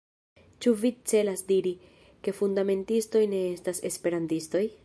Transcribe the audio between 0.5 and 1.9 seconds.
Ĉu vi celas diri,